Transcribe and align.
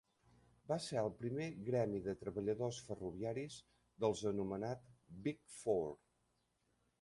Va 0.69 0.75
ser 0.85 0.95
el 1.01 1.09
primer 1.17 1.49
gremi 1.67 1.99
de 2.07 2.15
treballadors 2.21 2.79
ferroviaris 2.87 3.59
dels 4.05 4.25
anomenats 4.33 4.97
"Big 5.29 5.39
Four". 5.59 5.87